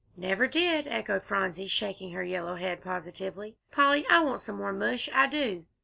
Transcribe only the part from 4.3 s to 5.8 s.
some more mush, I do."